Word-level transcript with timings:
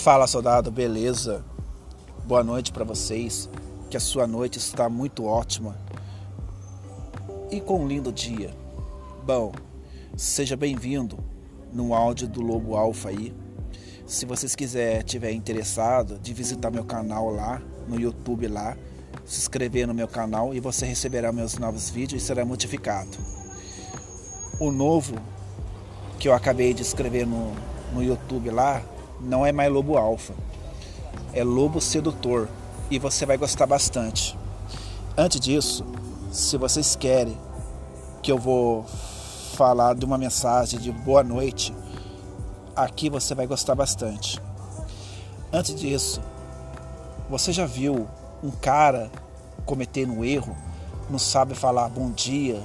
Fala 0.00 0.26
soldado, 0.26 0.70
beleza? 0.70 1.44
Boa 2.24 2.42
noite 2.42 2.72
para 2.72 2.84
vocês. 2.86 3.50
Que 3.90 3.98
a 3.98 4.00
sua 4.00 4.26
noite 4.26 4.56
está 4.56 4.88
muito 4.88 5.26
ótima 5.26 5.76
e 7.50 7.60
com 7.60 7.82
um 7.82 7.86
lindo 7.86 8.10
dia. 8.10 8.50
Bom, 9.26 9.52
seja 10.16 10.56
bem-vindo 10.56 11.18
no 11.70 11.92
áudio 11.92 12.26
do 12.26 12.40
Lobo 12.40 12.76
Alfa 12.76 13.10
aí. 13.10 13.34
Se 14.06 14.24
vocês 14.24 14.56
quiserem, 14.56 15.02
tiver 15.02 15.32
interessado 15.32 16.18
de 16.18 16.32
visitar 16.32 16.70
meu 16.70 16.84
canal 16.84 17.28
lá 17.28 17.60
no 17.86 18.00
YouTube 18.00 18.48
lá, 18.48 18.78
se 19.26 19.38
inscrever 19.38 19.86
no 19.86 19.92
meu 19.92 20.08
canal 20.08 20.54
e 20.54 20.60
você 20.60 20.86
receberá 20.86 21.30
meus 21.30 21.58
novos 21.58 21.90
vídeos 21.90 22.22
e 22.22 22.26
será 22.26 22.42
notificado. 22.42 23.18
O 24.58 24.72
novo 24.72 25.16
que 26.18 26.26
eu 26.26 26.32
acabei 26.32 26.72
de 26.72 26.80
escrever 26.80 27.26
no, 27.26 27.52
no 27.92 28.02
YouTube 28.02 28.48
lá 28.48 28.82
não 29.20 29.44
é 29.44 29.52
mais 29.52 29.70
Lobo 29.70 29.96
Alfa, 29.96 30.34
é 31.32 31.44
Lobo 31.44 31.80
Sedutor. 31.80 32.48
E 32.90 32.98
você 32.98 33.24
vai 33.24 33.36
gostar 33.36 33.66
bastante. 33.66 34.36
Antes 35.16 35.38
disso, 35.38 35.84
se 36.32 36.56
vocês 36.56 36.96
querem 36.96 37.38
que 38.20 38.32
eu 38.32 38.38
vou 38.38 38.84
falar 39.54 39.94
de 39.94 40.04
uma 40.04 40.18
mensagem 40.18 40.80
de 40.80 40.90
boa 40.90 41.22
noite, 41.22 41.72
aqui 42.74 43.08
você 43.08 43.32
vai 43.34 43.46
gostar 43.46 43.76
bastante. 43.76 44.40
Antes 45.52 45.74
disso, 45.74 46.20
você 47.28 47.52
já 47.52 47.64
viu 47.64 48.08
um 48.42 48.50
cara 48.50 49.10
cometendo 49.64 50.12
um 50.12 50.24
erro, 50.24 50.56
não 51.08 51.18
sabe 51.18 51.54
falar 51.54 51.88
bom 51.88 52.10
dia, 52.10 52.60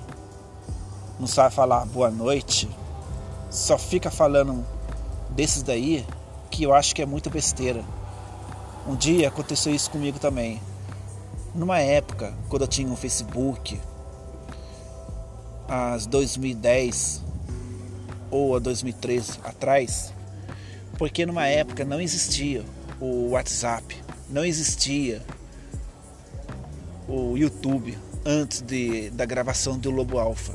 não 1.19 1.27
sabe 1.27 1.53
falar 1.53 1.85
boa 1.85 2.09
noite, 2.09 2.69
só 3.51 3.77
fica 3.77 4.09
falando 4.09 4.65
desses 5.29 5.61
daí 5.61 6.05
que 6.55 6.63
eu 6.63 6.73
acho 6.73 6.95
que 6.95 7.01
é 7.01 7.05
muita 7.05 7.29
besteira. 7.29 7.83
Um 8.87 8.95
dia 8.95 9.27
aconteceu 9.27 9.75
isso 9.75 9.91
comigo 9.91 10.19
também. 10.19 10.61
Numa 11.53 11.79
época, 11.79 12.33
quando 12.47 12.61
eu 12.61 12.67
tinha 12.67 12.87
um 12.87 12.95
Facebook, 12.95 13.77
às 15.67 16.05
2010 16.05 17.21
ou 18.31 18.55
a 18.55 18.59
2013 18.59 19.39
atrás, 19.43 20.13
porque 20.97 21.25
numa 21.25 21.45
época 21.45 21.83
não 21.83 21.99
existia 21.99 22.63
o 23.01 23.31
WhatsApp, 23.31 24.01
não 24.29 24.45
existia 24.45 25.21
o 27.05 27.35
YouTube 27.35 27.97
antes 28.25 28.61
de, 28.61 29.09
da 29.09 29.25
gravação 29.25 29.77
do 29.77 29.91
Lobo 29.91 30.17
Alfa. 30.17 30.53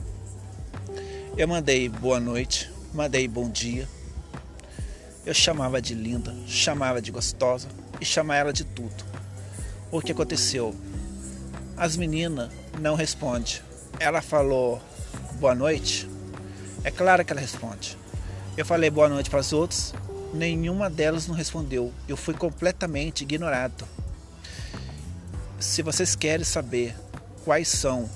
Eu 1.37 1.47
mandei 1.47 1.91
boa 1.91 2.19
noite, 2.19 2.71
mandei 2.95 3.29
bom 3.29 3.51
dia. 3.51 3.87
Eu 5.25 5.35
chamava 5.35 5.83
de 5.83 5.95
linda, 5.95 6.35
chamava 6.47 7.01
de 7.03 7.11
gostosa 7.11 7.69
e 8.01 8.05
chamava 8.05 8.41
ela 8.41 8.53
de 8.53 8.65
tudo. 8.65 9.05
O 9.91 10.01
que 10.01 10.13
aconteceu? 10.13 10.75
As 11.77 11.97
meninas 11.97 12.51
não 12.81 12.95
respondem. 12.95 13.61
Ela 13.99 14.23
falou 14.23 14.81
boa 15.39 15.55
noite. 15.55 16.09
É 16.85 16.91
claro 16.91 17.25
que 17.25 17.33
ela 17.33 17.41
responde. 17.41 17.99
Eu 18.57 18.65
falei 18.65 18.89
boa 18.89 19.09
noite 19.09 19.29
para 19.29 19.41
as 19.41 19.53
outras, 19.53 19.95
nenhuma 20.33 20.89
delas 20.89 21.27
não 21.27 21.35
respondeu. 21.35 21.93
Eu 22.09 22.17
fui 22.17 22.35
completamente 22.35 23.23
ignorado. 23.23 23.87
Se 25.59 25.83
vocês 25.83 26.17
querem 26.17 26.45
saber 26.45 26.97
quais 27.45 27.69
são 27.69 28.09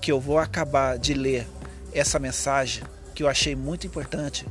que 0.00 0.10
eu 0.10 0.18
vou 0.18 0.38
acabar 0.38 0.98
de 0.98 1.12
ler 1.12 1.46
essa 1.92 2.18
mensagem 2.18 2.82
que 3.14 3.22
eu 3.22 3.28
achei 3.28 3.54
muito 3.54 3.86
importante, 3.86 4.46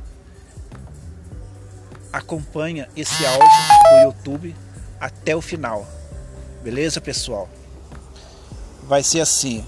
acompanha 2.12 2.88
esse 2.96 3.24
áudio 3.24 3.46
do 3.90 4.06
YouTube 4.06 4.56
até 5.00 5.34
o 5.36 5.40
final. 5.40 5.86
Beleza, 6.62 7.00
pessoal? 7.00 7.48
Vai 8.84 9.02
ser 9.02 9.20
assim. 9.20 9.64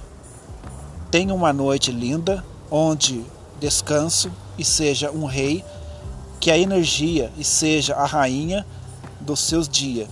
Tenha 1.11 1.35
uma 1.35 1.53
noite 1.53 1.91
linda, 1.91 2.45
onde 2.71 3.25
descanso 3.59 4.33
e 4.59 4.65
seja 4.65 5.11
um 5.11 5.25
rei, 5.25 5.65
que 6.41 6.51
a 6.51 6.59
energia 6.59 7.31
e 7.37 7.45
seja 7.45 7.95
a 7.95 8.07
rainha 8.07 8.67
dos 9.21 9.41
seus 9.41 9.69
dias. 9.69 10.09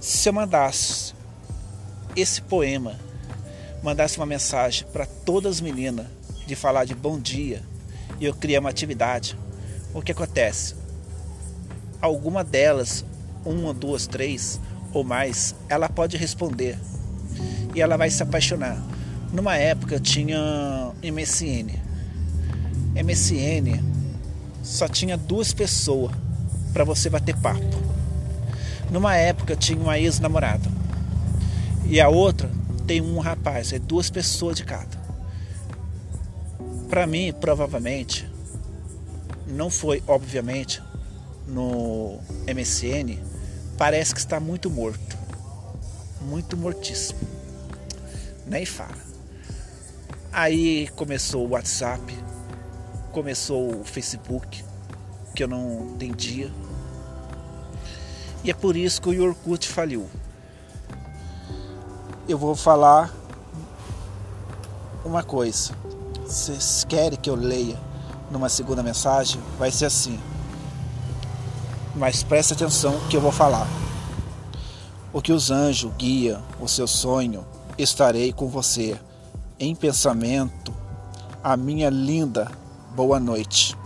Se 0.00 0.28
eu 0.28 0.32
mandasse 0.32 1.14
esse 2.16 2.42
poema, 2.42 2.94
mandasse 3.82 4.16
uma 4.16 4.26
mensagem 4.26 4.86
para 4.92 5.06
todas 5.06 5.56
as 5.56 5.60
meninas 5.60 6.06
de 6.46 6.56
falar 6.56 6.84
de 6.84 6.94
bom 6.94 7.18
dia 7.18 7.62
eu 8.20 8.34
criar 8.34 8.60
uma 8.60 8.70
atividade, 8.70 9.36
o 9.94 10.02
que 10.02 10.12
acontece? 10.12 10.74
Alguma 12.00 12.44
delas, 12.44 13.04
uma, 13.44 13.72
duas, 13.72 14.06
três 14.06 14.60
ou 14.92 15.04
mais, 15.04 15.54
ela 15.68 15.88
pode 15.88 16.16
responder 16.16 16.78
e 17.74 17.80
ela 17.80 17.96
vai 17.96 18.10
se 18.10 18.22
apaixonar. 18.22 18.82
Numa 19.32 19.56
época 19.56 20.00
tinha 20.00 20.92
MSN. 21.02 21.78
MSN 22.94 23.82
só 24.62 24.88
tinha 24.88 25.16
duas 25.16 25.52
pessoas 25.52 26.12
para 26.72 26.84
você 26.84 27.10
bater 27.10 27.36
papo. 27.36 27.76
Numa 28.90 29.16
época 29.16 29.56
tinha 29.56 29.78
uma 29.78 29.98
ex-namorada. 29.98 30.70
E 31.84 32.00
a 32.00 32.08
outra 32.08 32.50
tem 32.86 33.00
um 33.00 33.18
rapaz, 33.18 33.72
é 33.72 33.78
duas 33.78 34.08
pessoas 34.10 34.56
de 34.56 34.64
cada. 34.64 34.96
Para 36.88 37.06
mim, 37.06 37.32
provavelmente, 37.40 38.28
não 39.46 39.70
foi, 39.70 40.02
obviamente, 40.06 40.82
no 41.46 42.18
MSN, 42.46 43.22
parece 43.78 44.12
que 44.12 44.20
está 44.20 44.40
muito 44.40 44.68
morto. 44.68 45.16
Muito 46.20 46.56
mortíssimo. 46.56 47.20
Nem 48.46 48.66
fala. 48.66 49.06
Aí 50.32 50.88
começou 50.88 51.46
o 51.46 51.50
WhatsApp, 51.50 52.02
começou 53.12 53.80
o 53.80 53.84
Facebook, 53.84 54.64
que 55.34 55.44
eu 55.44 55.48
não 55.48 55.90
entendia. 55.94 56.50
E 58.42 58.50
é 58.50 58.54
por 58.54 58.76
isso 58.76 59.00
que 59.00 59.08
o 59.08 59.12
Yorkut 59.12 59.68
faliu. 59.68 60.08
Eu 62.28 62.36
vou 62.36 62.54
falar 62.56 63.14
uma 65.04 65.22
coisa. 65.22 65.72
Vocês 66.26 66.84
querem 66.88 67.18
que 67.18 67.30
eu 67.30 67.36
leia 67.36 67.78
numa 68.30 68.48
segunda 68.48 68.82
mensagem, 68.82 69.40
vai 69.58 69.70
ser 69.70 69.86
assim. 69.86 70.18
Mas 71.94 72.22
preste 72.22 72.52
atenção 72.52 72.98
que 73.08 73.16
eu 73.16 73.20
vou 73.20 73.32
falar. 73.32 73.66
O 75.12 75.22
que 75.22 75.32
os 75.32 75.50
anjos 75.50 75.92
guia 75.96 76.40
o 76.60 76.68
seu 76.68 76.86
sonho, 76.86 77.46
estarei 77.78 78.32
com 78.32 78.48
você 78.48 78.98
em 79.58 79.74
pensamento 79.74 80.74
a 81.42 81.56
minha 81.56 81.88
linda 81.88 82.50
boa 82.94 83.18
noite. 83.20 83.76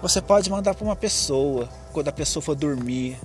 Você 0.00 0.20
pode 0.20 0.50
mandar 0.50 0.74
para 0.74 0.84
uma 0.84 0.96
pessoa 0.96 1.68
quando 1.92 2.08
a 2.08 2.12
pessoa 2.12 2.42
for 2.42 2.54
dormir. 2.54 3.18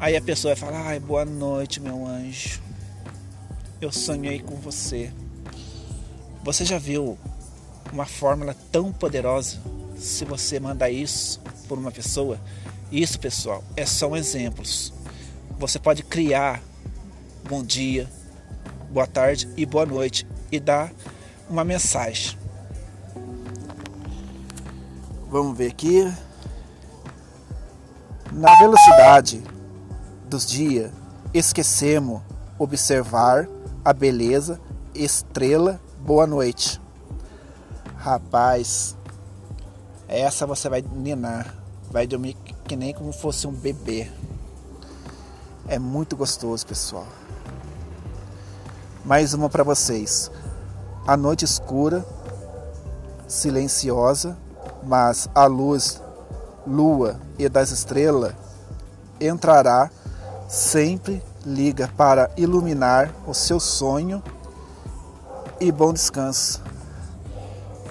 Aí 0.00 0.16
a 0.16 0.22
pessoa 0.22 0.54
vai 0.54 0.60
falar: 0.70 0.86
Ai, 0.86 0.98
boa 0.98 1.24
noite, 1.24 1.80
meu 1.80 2.06
anjo. 2.06 2.60
Eu 3.80 3.92
sonhei 3.92 4.40
com 4.40 4.56
você. 4.56 5.12
Você 6.42 6.64
já 6.64 6.78
viu 6.78 7.18
uma 7.92 8.06
fórmula 8.06 8.56
tão 8.72 8.92
poderosa 8.92 9.58
se 9.96 10.24
você 10.24 10.58
mandar 10.58 10.90
isso 10.90 11.40
por 11.68 11.78
uma 11.78 11.92
pessoa? 11.92 12.40
Isso, 12.90 13.18
pessoal, 13.20 13.62
é 13.76 13.86
só 13.86 14.16
exemplos. 14.16 14.92
Você 15.58 15.78
pode 15.78 16.02
criar 16.02 16.60
bom 17.48 17.62
dia, 17.62 18.08
boa 18.90 19.06
tarde 19.06 19.48
e 19.56 19.64
boa 19.64 19.86
noite 19.86 20.26
e 20.50 20.58
dar 20.58 20.92
uma 21.48 21.64
mensagem. 21.64 22.36
Vamos 25.30 25.56
ver 25.56 25.68
aqui. 25.68 26.12
Na 28.32 28.54
velocidade 28.58 29.42
dos 30.28 30.46
dias, 30.46 30.90
esquecemos 31.32 32.20
observar 32.58 33.48
a 33.84 33.92
beleza, 33.92 34.60
estrela, 34.94 35.80
boa 36.00 36.26
noite. 36.26 36.81
Rapaz, 38.02 38.96
essa 40.08 40.44
você 40.44 40.68
vai 40.68 40.82
ninar, 40.82 41.54
vai 41.88 42.04
dormir 42.04 42.34
que 42.64 42.74
nem 42.74 42.92
como 42.92 43.12
fosse 43.12 43.46
um 43.46 43.52
bebê. 43.52 44.10
É 45.68 45.78
muito 45.78 46.16
gostoso, 46.16 46.66
pessoal. 46.66 47.06
Mais 49.04 49.34
uma 49.34 49.48
para 49.48 49.62
vocês. 49.62 50.32
A 51.06 51.16
noite 51.16 51.44
escura, 51.44 52.04
silenciosa, 53.28 54.36
mas 54.82 55.28
a 55.32 55.46
luz, 55.46 56.02
lua 56.66 57.20
e 57.38 57.48
das 57.48 57.70
estrelas 57.70 58.34
entrará, 59.20 59.88
sempre 60.48 61.22
liga 61.46 61.88
para 61.96 62.32
iluminar 62.36 63.14
o 63.28 63.32
seu 63.32 63.60
sonho 63.60 64.20
e 65.60 65.70
bom 65.70 65.92
descanso. 65.92 66.71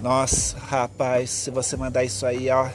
Nossa, 0.01 0.57
rapaz, 0.57 1.29
se 1.29 1.51
você 1.51 1.77
mandar 1.77 2.03
isso 2.03 2.25
aí, 2.25 2.49
ó, 2.49 2.67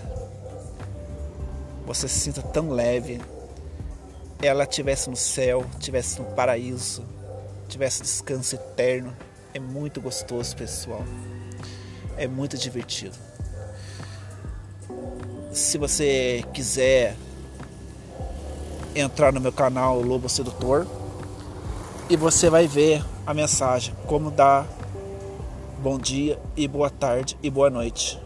você 1.84 2.06
se 2.06 2.20
sinta 2.20 2.40
tão 2.40 2.70
leve, 2.70 3.20
ela 4.40 4.62
estivesse 4.62 5.10
no 5.10 5.16
céu, 5.16 5.66
estivesse 5.76 6.20
no 6.20 6.26
paraíso, 6.26 7.04
tivesse 7.68 8.02
descanso 8.02 8.54
eterno. 8.54 9.12
É 9.52 9.58
muito 9.58 10.00
gostoso, 10.00 10.54
pessoal. 10.54 11.02
É 12.16 12.28
muito 12.28 12.56
divertido. 12.56 13.16
Se 15.52 15.78
você 15.78 16.44
quiser 16.54 17.16
entrar 18.94 19.32
no 19.32 19.40
meu 19.40 19.52
canal 19.52 20.00
Lobo 20.00 20.28
Sedutor 20.28 20.86
e 22.08 22.16
você 22.16 22.48
vai 22.48 22.68
ver 22.68 23.04
a 23.26 23.34
mensagem 23.34 23.92
como 24.06 24.30
dar 24.30 24.64
bom 25.78 25.98
dia 25.98 26.40
e 26.56 26.66
boa 26.66 26.88
tarde 26.88 27.36
e 27.42 27.50
boa 27.50 27.68
noite. 27.68 28.20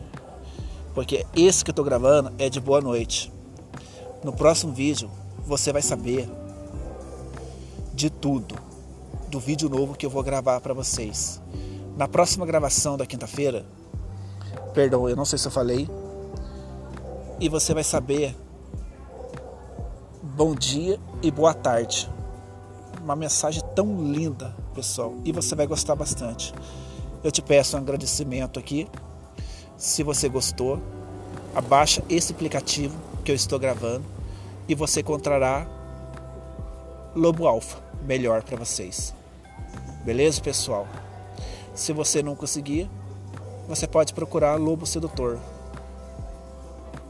Porque 0.95 1.27
esse 1.35 1.65
que 1.65 1.71
eu 1.71 1.75
tô 1.75 1.83
gravando 1.83 2.33
é 2.39 2.49
de 2.49 2.61
boa 2.61 2.81
noite. 2.81 3.33
No 4.23 4.33
próximo 4.33 4.73
vídeo 4.73 5.11
você 5.45 5.73
vai 5.73 5.83
saber 5.83 6.29
de 7.93 8.09
tudo 8.09 8.55
do 9.29 9.41
vídeo 9.41 9.69
novo 9.69 9.95
que 9.95 10.07
eu 10.07 10.11
vou 10.11 10.23
gravar 10.23 10.61
para 10.61 10.75
vocês. 10.75 11.41
Na 11.97 12.07
próxima 12.07 12.47
gravação 12.47 12.97
da 12.97 13.05
quinta-feira, 13.05 13.65
perdão, 14.73 15.09
eu 15.09 15.17
não 15.17 15.25
sei 15.25 15.39
se 15.39 15.47
eu 15.47 15.53
falei, 15.53 15.89
e 17.39 17.49
você 17.49 17.75
vai 17.75 17.85
saber 17.85 18.35
bom 20.23 20.55
dia 20.55 20.99
e 21.23 21.31
boa 21.31 21.53
tarde. 21.53 22.09
Uma 23.03 23.17
mensagem 23.17 23.63
tão 23.75 24.13
linda, 24.13 24.55
pessoal, 24.75 25.15
e 25.25 25.33
você 25.33 25.55
vai 25.55 25.67
gostar 25.67 25.95
bastante. 25.95 26.55
Eu 27.23 27.31
te 27.31 27.43
peço 27.43 27.77
um 27.77 27.81
agradecimento 27.81 28.59
aqui. 28.59 28.89
Se 29.77 30.03
você 30.03 30.29
gostou, 30.29 30.81
abaixa 31.55 32.03
esse 32.09 32.33
aplicativo 32.33 32.97
que 33.23 33.31
eu 33.31 33.35
estou 33.35 33.59
gravando 33.59 34.05
e 34.67 34.75
você 34.75 35.01
encontrará 35.01 35.67
Lobo 37.15 37.47
Alfa 37.47 37.79
melhor 38.07 38.43
para 38.43 38.57
vocês. 38.57 39.15
Beleza, 40.03 40.41
pessoal? 40.41 40.89
Se 41.75 41.93
você 41.93 42.23
não 42.23 42.35
conseguir, 42.35 42.91
você 43.69 43.87
pode 43.87 44.15
procurar 44.15 44.57
Lobo 44.57 44.87
Sedutor 44.87 45.39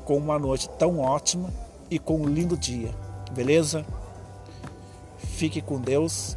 com 0.04 0.16
uma 0.16 0.38
noite 0.40 0.68
tão 0.70 0.98
ótima 0.98 1.48
e 1.88 2.00
com 2.00 2.22
um 2.22 2.26
lindo 2.26 2.56
dia. 2.56 2.92
Beleza? 3.30 3.86
Fique 5.18 5.62
com 5.62 5.80
Deus 5.80 6.36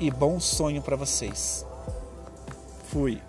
e 0.00 0.10
bom 0.10 0.40
sonho 0.40 0.82
para 0.82 0.96
vocês. 0.96 1.64
Fui. 2.94 3.20